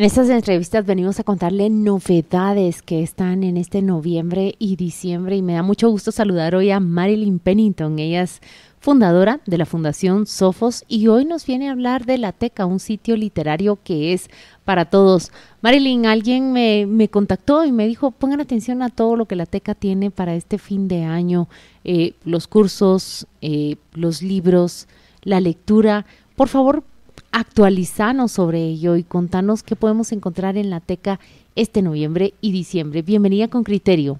[0.00, 5.42] En estas entrevistas venimos a contarle novedades que están en este noviembre y diciembre y
[5.42, 7.98] me da mucho gusto saludar hoy a Marilyn Pennington.
[7.98, 8.40] Ella es
[8.78, 12.80] fundadora de la Fundación Sofos y hoy nos viene a hablar de La Teca, un
[12.80, 14.30] sitio literario que es
[14.64, 15.32] para todos.
[15.60, 19.44] Marilyn, alguien me, me contactó y me dijo, pongan atención a todo lo que La
[19.44, 21.46] Teca tiene para este fin de año,
[21.84, 24.88] eh, los cursos, eh, los libros,
[25.24, 26.06] la lectura.
[26.36, 26.84] Por favor,
[27.32, 31.20] actualizanos sobre ello y contanos qué podemos encontrar en la TECA
[31.56, 33.02] este noviembre y diciembre.
[33.02, 34.18] Bienvenida con criterio.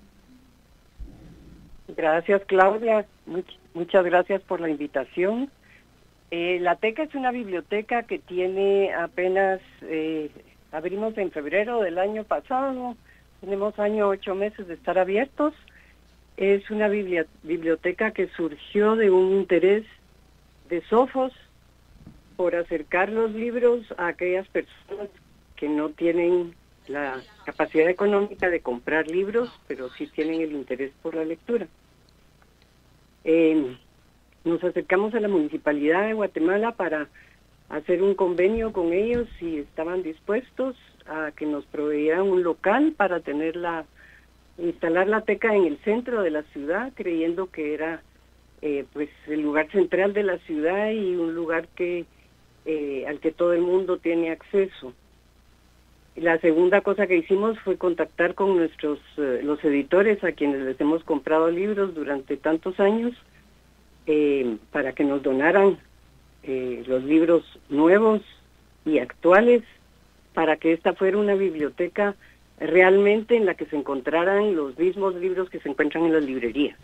[1.97, 3.07] Gracias, Claudia.
[3.75, 5.51] muchas gracias por la invitación.
[6.31, 10.31] Eh, la TECA es una biblioteca que tiene apenas, eh,
[10.71, 12.97] abrimos en febrero del año pasado,
[13.41, 15.55] tenemos año ocho meses de estar abiertos.
[16.37, 19.85] Es una biblioteca que surgió de un interés
[20.69, 21.33] de Sofos,
[22.41, 25.11] por acercar los libros a aquellas personas
[25.57, 26.55] que no tienen
[26.89, 31.67] la capacidad económica de comprar libros, pero sí tienen el interés por la lectura.
[33.25, 33.77] Eh,
[34.45, 37.09] nos acercamos a la Municipalidad de Guatemala para
[37.69, 40.77] hacer un convenio con ellos y estaban dispuestos
[41.07, 43.85] a que nos proveyeran un local para tener la,
[44.57, 48.01] instalar la teca en el centro de la ciudad, creyendo que era
[48.63, 52.07] eh, pues el lugar central de la ciudad y un lugar que
[52.67, 54.93] eh, al que todo el mundo tiene acceso.
[56.17, 60.81] La segunda cosa que hicimos fue contactar con nuestros eh, los editores a quienes les
[60.81, 63.15] hemos comprado libros durante tantos años
[64.07, 65.79] eh, para que nos donaran
[66.43, 68.23] los libros nuevos
[68.87, 69.63] y actuales
[70.33, 72.17] para que esta fuera una biblioteca
[72.59, 76.79] realmente en la que se encontraran los mismos libros que se encuentran en las librerías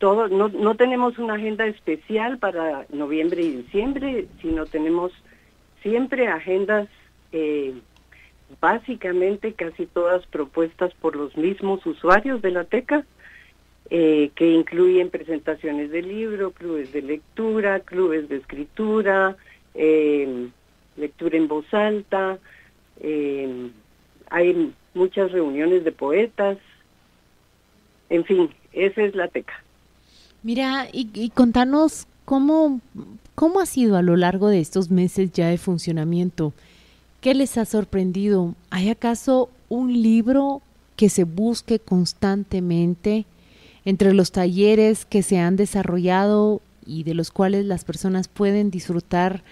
[0.00, 5.12] no, no tenemos una agenda especial para noviembre y diciembre, sino tenemos
[5.82, 6.88] siempre agendas
[7.32, 7.74] eh,
[8.60, 13.04] básicamente casi todas propuestas por los mismos usuarios de la TECA,
[13.90, 19.36] eh, que incluyen presentaciones de libro, clubes de lectura, clubes de escritura,
[19.74, 20.48] eh,
[20.96, 22.38] lectura en voz alta,
[24.30, 26.58] hay muchas reuniones de poetas,
[28.10, 29.54] en fin, esa es la TECA.
[30.42, 32.80] Mira, y, contanos cómo,
[33.34, 36.52] cómo ha sido a lo largo de estos meses ya de funcionamiento.
[37.20, 38.54] ¿Qué les ha sorprendido?
[38.70, 40.62] ¿Hay acaso un libro
[40.96, 43.26] que se busque constantemente
[43.84, 49.42] entre los talleres que se han desarrollado y de los cuales las personas pueden disfrutar?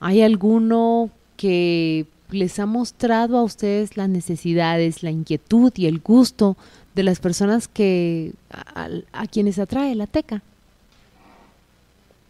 [0.00, 6.56] ¿Hay alguno que les ha mostrado a ustedes las necesidades, la inquietud y el gusto
[7.00, 10.42] de las personas que a, quienes atrae la teca?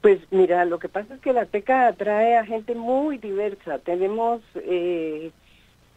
[0.01, 3.81] Pues mira, lo que pasa es que la teca atrae a gente muy diversa.
[3.81, 5.33] Tenemos eh,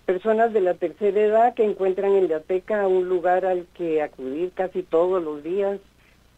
[0.07, 4.51] personas de la tercera edad que encuentran en la teca un lugar al que acudir
[4.55, 5.79] casi todos los días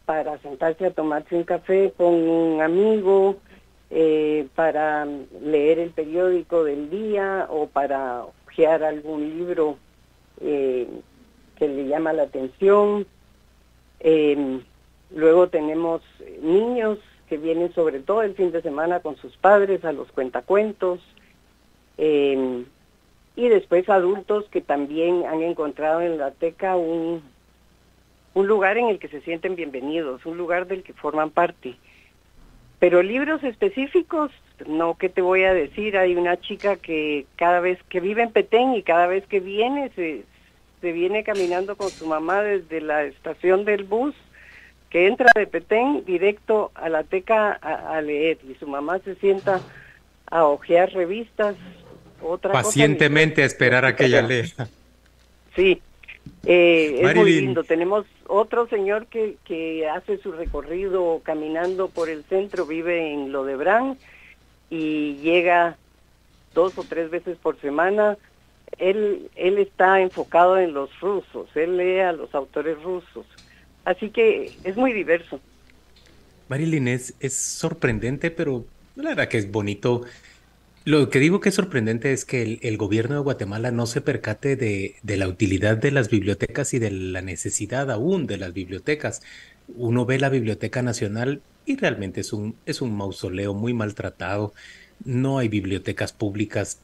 [0.04, 3.36] para sentarse a tomarse un café con un amigo,
[3.88, 5.06] eh, para
[5.42, 9.78] leer el periódico del día o para ojear algún libro
[10.42, 10.86] eh,
[11.58, 13.06] que le llama la atención.
[14.00, 14.62] Em,
[15.10, 16.02] luego tenemos
[16.42, 21.00] niños que vienen sobre todo el fin de semana con sus padres a los cuentacuentos.
[21.98, 22.64] Em,
[23.34, 27.22] y después adultos que también han encontrado en la teca un,
[28.34, 31.76] un lugar en el que se sienten bienvenidos, un lugar del que forman parte.
[32.78, 34.30] Pero libros específicos,
[34.66, 35.96] no, ¿qué te voy a decir?
[35.96, 39.90] Hay una chica que cada vez que vive en Petén y cada vez que viene
[39.96, 40.24] se,
[40.86, 44.14] se viene caminando con su mamá desde la estación del bus
[44.88, 49.60] que entra de Petén directo a la teca a, leer y su mamá se sienta
[50.30, 51.56] a hojear revistas
[52.22, 54.44] otra pacientemente a esperar a que ella lea.
[55.56, 55.82] Sí
[56.44, 57.64] eh, es muy lindo.
[57.64, 63.98] Tenemos otro señor que, que hace su recorrido caminando por el centro vive en Lodebrán
[64.70, 65.78] y llega
[66.54, 68.16] dos o tres veces por semana
[68.78, 73.26] él, él está enfocado en los rusos, él lee a los autores rusos.
[73.84, 75.40] Así que es muy diverso.
[76.48, 78.64] Marilyn, es, es sorprendente, pero
[78.96, 80.02] la verdad que es bonito.
[80.84, 84.54] Lo que digo que es sorprendente es que el, gobierno de Guatemala no se percate
[84.54, 89.22] de, de, la utilidad de las bibliotecas y de la necesidad aún de las bibliotecas.
[89.74, 94.54] Uno ve la Biblioteca Nacional y realmente es un, es un mausoleo muy maltratado.
[95.04, 96.80] No hay bibliotecas públicas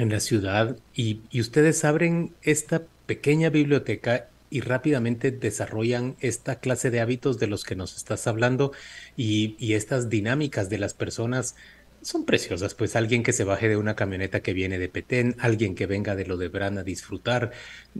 [0.00, 7.00] en la ciudad y, ustedes abren esta pequeña biblioteca y rápidamente desarrollan esta clase de
[7.00, 8.72] hábitos de los que nos estás hablando
[9.16, 11.56] y, estas dinámicas de las personas
[12.02, 15.74] son preciosas, pues alguien que se baje de una camioneta que viene de Petén, alguien
[15.74, 17.52] que venga de lo de Bran a disfrutar,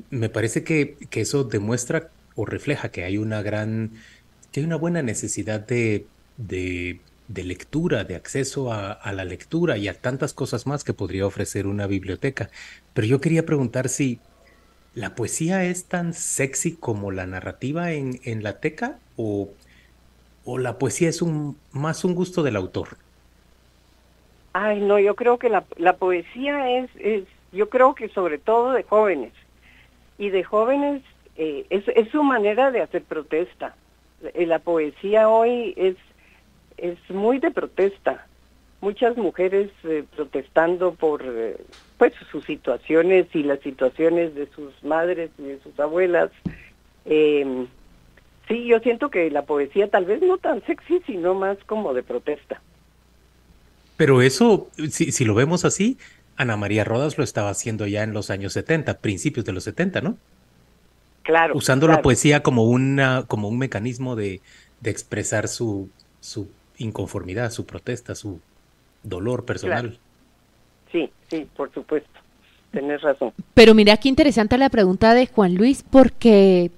[0.08, 3.92] me parece que, que eso demuestra o refleja que hay una gran,
[4.52, 6.06] que hay una buena necesidad de,
[6.38, 7.00] de,
[7.30, 11.68] de lectura, de acceso a, la lectura y a tantas cosas más que podría ofrecer
[11.68, 12.50] una biblioteca.
[12.92, 14.18] Pero yo quería preguntar si
[14.94, 19.48] la poesía es tan sexy como la narrativa en, en la teca o,
[20.44, 22.96] o la poesía es un, más un gusto del autor.
[24.52, 28.72] Ay, no, yo creo que la, la poesía es, es, yo creo que sobre todo
[28.72, 29.32] de jóvenes.
[30.18, 31.02] Y de jóvenes
[31.36, 33.76] eh, es, es su manera de hacer protesta.
[34.34, 35.94] Eh, la poesía hoy es,
[36.80, 38.26] es muy de protesta.
[38.80, 41.56] Muchas mujeres eh, protestando por eh,
[41.98, 46.30] pues sus situaciones y las situaciones de sus madres y de sus abuelas.
[47.04, 47.66] Eh,
[48.48, 52.02] sí, yo siento que la poesía tal vez no tan sexy, sino más como de
[52.02, 52.62] protesta.
[53.98, 55.98] Pero eso, si, si lo vemos así,
[56.36, 60.00] Ana María Rodas lo estaba haciendo ya en los años 70, principios de los 70,
[60.00, 60.16] ¿no?
[61.22, 61.54] Claro.
[61.54, 61.98] Usando claro.
[61.98, 64.40] la poesía como, una, como un mecanismo de,
[64.80, 65.90] de expresar su,
[66.20, 66.48] su
[66.80, 68.40] inconformidad, su protesta, su
[69.02, 69.90] dolor personal.
[69.90, 70.00] Claro.
[70.90, 72.10] Sí, sí, por supuesto.
[72.72, 73.32] Tenés razón.
[73.54, 76.70] Pero mira qué interesante la pregunta de Juan Luis, porque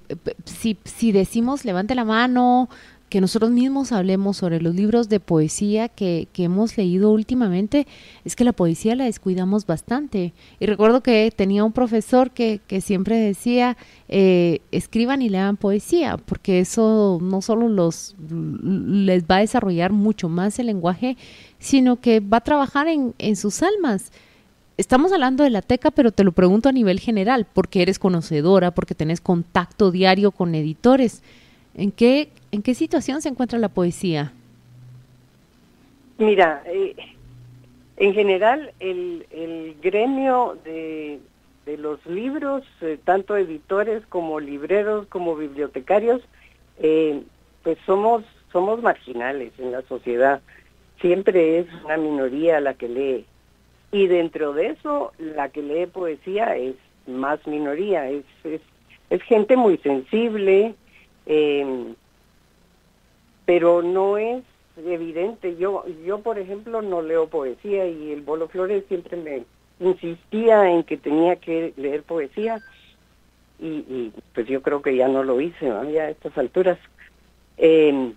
[0.45, 2.67] si, si decimos levante la mano,
[3.13, 7.85] que nosotros mismos hablemos sobre los libros de poesía que, que, hemos leído últimamente,
[8.25, 10.33] es que la poesía la descuidamos bastante.
[10.59, 13.77] Y recuerdo que tenía un profesor que, que siempre decía,
[14.09, 20.27] eh, escriban y lean poesía, porque eso no solo los, les va a desarrollar mucho
[20.27, 21.15] más el lenguaje,
[21.59, 24.11] sino que va a trabajar en, en sus almas
[24.75, 28.71] estamos hablando de la teca, pero te lo pregunto a nivel general, porque eres conocedora,
[28.71, 31.21] porque tenés contacto diario con editores.
[31.75, 34.31] ¿En qué, en qué situación se encuentra la poesía?
[36.19, 36.95] Mira, eh,
[37.97, 41.19] en general el, el gremio de,
[41.65, 46.21] de, los libros, eh, tanto editores como libreros, como bibliotecarios,
[46.77, 47.23] eh,
[47.63, 50.39] pues somos, somos marginales en la sociedad.
[51.01, 53.25] Siempre es una minoría la que lee.
[53.91, 56.75] Y dentro de eso, la que lee poesía es
[57.07, 58.61] más minoría, es, es,
[59.09, 60.75] es gente muy sensible,
[61.25, 61.95] eh,
[63.45, 64.43] pero no es
[64.77, 65.55] evidente.
[65.57, 69.43] Yo, yo por ejemplo, no leo poesía y el Bolo Flores siempre me
[69.79, 72.61] insistía en que tenía que leer poesía
[73.59, 76.77] y, y pues yo creo que ya no lo hice a estas alturas.
[77.57, 78.13] Eh,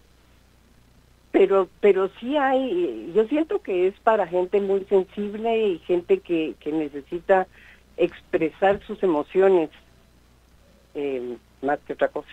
[1.36, 6.54] pero pero sí hay, yo siento que es para gente muy sensible y gente que,
[6.60, 7.46] que necesita
[7.98, 9.68] expresar sus emociones
[10.94, 12.30] eh, más que otra cosa.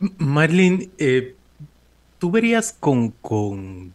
[0.00, 1.34] Marlene, eh,
[2.18, 3.92] ¿tú verías con, con,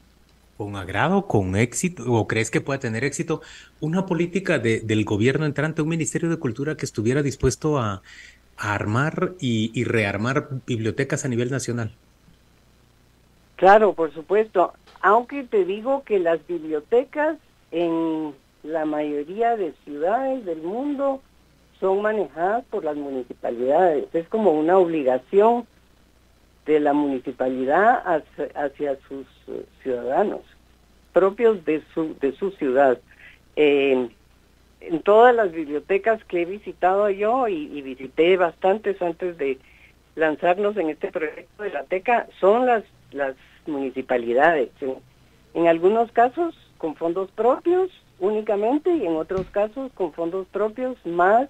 [0.55, 3.41] con, agrado, con éxito, o crees que pueda tener éxito,
[3.81, 8.03] una política de, del gobierno entrante, un Ministerio de Cultura que estuviera dispuesto a,
[8.57, 11.91] a armar y, y, rearmar bibliotecas a nivel nacional?
[13.55, 14.73] Claro, por supuesto.
[15.01, 17.37] Aunque te digo que las bibliotecas
[17.71, 21.21] en la mayoría de ciudades del mundo
[21.79, 24.05] son manejadas por las municipalidades.
[24.13, 25.65] Es como una obligación
[26.65, 28.03] de la municipalidad
[28.55, 30.41] hacia, sus uh, ciudadanos
[31.13, 32.99] propios de su de su ciudad.
[33.55, 34.09] Eh,
[34.81, 39.57] en todas las bibliotecas que he visitado yo y, y, visité bastantes antes de
[40.15, 43.35] lanzarnos en este proyecto de la TECA son las las
[43.65, 44.69] municipalidades.
[44.81, 44.95] En,
[45.53, 47.89] en algunos casos con fondos propios
[48.19, 51.49] únicamente y en otros casos con fondos propios más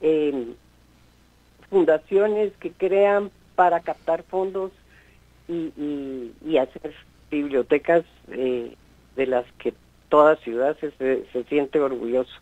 [0.00, 0.54] eh,
[1.68, 4.72] fundaciones que crean para captar fondos
[5.46, 6.94] y, y, y hacer
[7.30, 8.74] bibliotecas eh,
[9.16, 9.74] de las que
[10.08, 12.32] toda ciudad se, se, se siente orgulloso.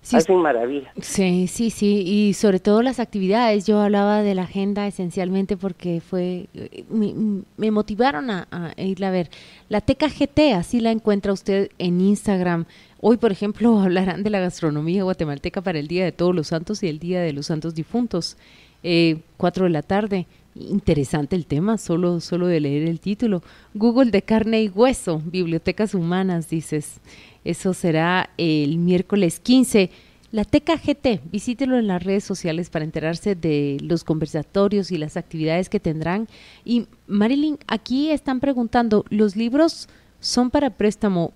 [0.00, 0.90] Sí, Hacen maravillas.
[1.02, 3.66] Sí, sí, sí, y sobre todo las actividades.
[3.66, 6.46] Yo hablaba de la agenda esencialmente porque fue
[6.88, 9.28] me, me motivaron a, a, irla a ver.
[9.68, 12.64] La Teca GT, así la encuentra usted en Instagram.
[13.02, 16.82] Hoy, por ejemplo, hablarán de la gastronomía guatemalteca para el Día de Todos los Santos
[16.82, 18.38] y el Día de los Santos Difuntos.
[18.82, 20.26] Eh, cuatro de la tarde.
[20.54, 23.42] Interesante el tema, solo, solo de leer el título.
[23.74, 27.00] Google de carne y hueso, bibliotecas humanas, dices.
[27.44, 29.90] Eso será el miércoles 15.
[30.30, 35.16] La Teca GT, visítelo en las redes sociales para enterarse de los conversatorios y las
[35.16, 36.28] actividades que tendrán.
[36.64, 39.88] Y Marilyn, aquí están preguntando, ¿los libros
[40.20, 41.32] son para préstamo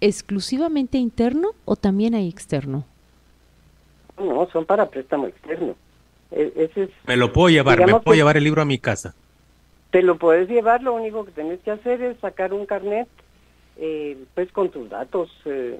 [0.00, 2.84] exclusivamente interno o también hay externo?
[4.18, 5.74] No, son para préstamo externo.
[6.30, 9.14] Ese es, me lo puedo llevar, me puedo llevar el libro a mi casa.
[9.90, 13.08] Te lo puedes llevar, lo único que tenés que hacer es sacar un carnet
[13.78, 15.78] eh, pues con tus datos eh,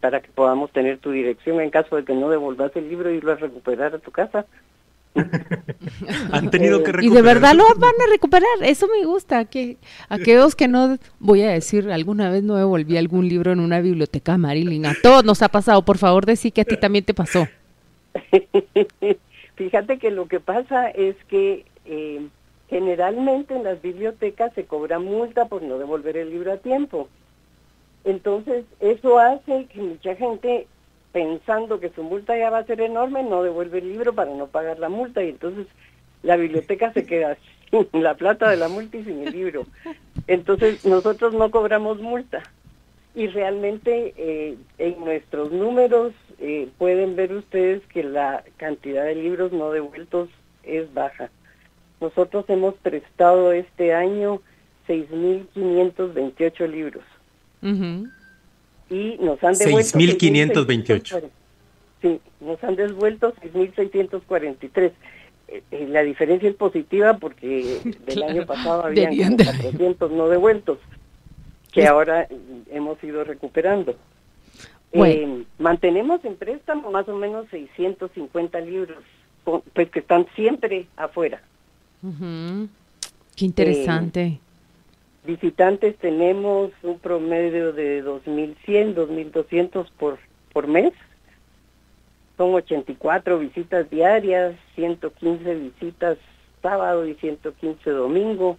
[0.00, 3.20] para que podamos tener tu dirección en caso de que no devolvas el libro y
[3.20, 4.46] lo a recuperar a tu casa.
[6.32, 7.04] Han tenido que recuperar.
[7.04, 9.46] Y de verdad lo van a recuperar, eso me gusta.
[9.46, 9.78] Que
[10.08, 14.36] aquellos que no, voy a decir, alguna vez no devolví algún libro en una biblioteca,
[14.36, 14.86] Marilyn.
[14.86, 15.84] A todos nos ha pasado.
[15.84, 17.48] Por favor, decí que a ti también te pasó.
[19.56, 22.26] Fíjate que lo que pasa es que eh,
[22.68, 27.08] generalmente en las bibliotecas se cobra multa por no devolver el libro a tiempo.
[28.04, 30.66] Entonces, eso hace que mucha gente
[31.12, 34.48] pensando que su multa ya va a ser enorme, no devuelve el libro para no
[34.48, 35.66] pagar la multa y entonces
[36.22, 37.38] la biblioteca se queda
[37.70, 39.64] sin la plata de la multa y sin el libro.
[40.26, 42.42] Entonces nosotros no cobramos multa
[43.14, 49.52] y realmente eh, en nuestros números eh, pueden ver ustedes que la cantidad de libros
[49.52, 50.28] no devueltos
[50.62, 51.30] es baja.
[52.00, 54.42] Nosotros hemos prestado este año
[54.86, 57.04] 6.528 libros
[58.90, 61.22] y nos han devuelto 6.528.
[62.02, 64.92] Sí, nos han devuelto 6.643.
[65.48, 70.78] Eh, eh, la diferencia es positiva porque del año pasado habían 400 no devueltos,
[71.72, 72.28] que ahora
[72.70, 73.96] hemos ido recuperando.
[74.92, 78.98] Eh, mantenemos en préstamo más o menos 650 libros,
[79.44, 81.42] pues que están siempre afuera.
[83.36, 84.40] Qué interesante.
[85.24, 90.18] Visitantes tenemos un promedio de 2.100, 2.200 por,
[90.52, 90.92] por mes.
[92.36, 96.18] Son 84 visitas diarias, 115 visitas
[96.62, 98.58] sábado y 115 domingo.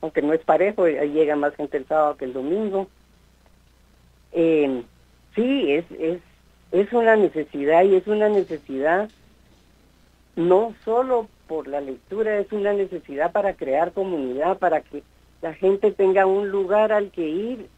[0.00, 2.88] Aunque no es parejo, ahí llega más gente el sábado que el domingo.
[4.32, 4.82] Eh,
[5.34, 6.20] sí, es, es,
[6.72, 9.10] es una necesidad y es una necesidad
[10.36, 15.02] no solo por la lectura, es una necesidad para crear comunidad, para que
[15.42, 17.68] la gente tenga un lugar al que ir,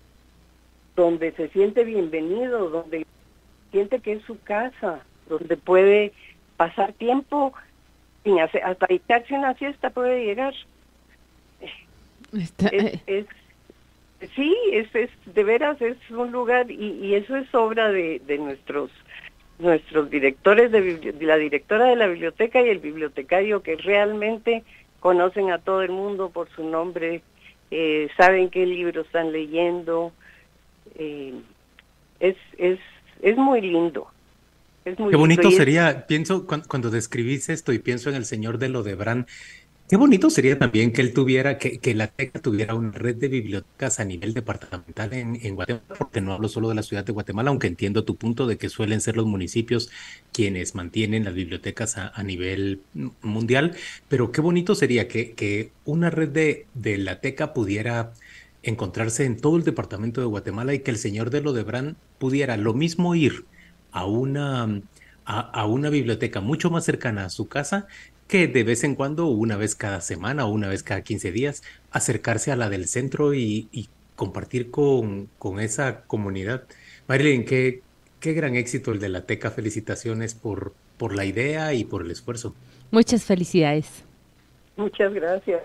[0.95, 3.07] donde se siente bienvenido, donde
[3.73, 6.13] siente que es su casa, donde puede
[6.57, 7.53] pasar tiempo
[8.23, 10.55] sin hacer, hasta echarse una siesta puede llegar.
[11.61, 13.01] Eh.
[13.07, 13.27] Es,
[14.35, 18.91] sí, es, es, de veras es un lugar y, eso es obra de, de nuestros
[19.59, 24.65] nuestros directores de, la directora de la biblioteca y el bibliotecario que realmente
[25.01, 27.23] conocen a todo el mundo por su nombre
[27.71, 30.13] eh, saben qué libros están leyendo.
[30.97, 31.35] Eh,
[32.21, 32.79] es, es,
[33.23, 34.07] es muy lindo.
[34.85, 38.69] Es muy qué bonito sería, pienso, cuando, describís esto y pienso en el señor de
[38.69, 39.27] Lodebran,
[39.87, 44.01] Qué bonito sería también que él tuviera, que, la TECA tuviera una red de bibliotecas
[44.01, 47.67] a nivel departamental en, Guatemala, porque no hablo solo de la ciudad de Guatemala, aunque
[47.67, 49.91] entiendo tu punto de que suelen ser los municipios
[50.33, 52.81] quienes mantienen las bibliotecas a, nivel
[53.21, 53.77] mundial,
[54.09, 58.15] pero qué bonito sería que, una red de, de la TECA pudiera
[58.63, 62.73] encontrarse en todo el departamento de Guatemala y que el señor de Lodebran pudiera lo
[62.73, 63.45] mismo ir
[63.93, 64.81] a una,
[65.25, 67.87] a, una biblioteca mucho más cercana a su casa
[68.29, 71.63] que de vez en cuando, una vez cada semana o una vez cada 15 días,
[71.91, 76.65] acercarse a la del centro y, compartir con, con, esa comunidad.
[77.09, 77.83] Marilyn, qué,
[78.21, 79.51] qué gran éxito el de la TECA.
[79.51, 82.55] Felicitaciones por, por la idea y por el esfuerzo.
[82.91, 84.05] Muchas felicidades.
[84.77, 85.63] Muchas gracias.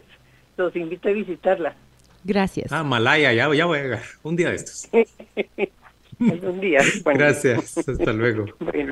[0.57, 1.75] Los invito a visitarla.
[2.23, 2.71] Gracias.
[2.71, 4.03] Ah, Malaya, ya, ya voy a llegar.
[4.23, 4.89] Un día de estos.
[6.19, 6.81] un día.
[7.05, 7.77] Gracias.
[7.87, 8.45] Hasta luego.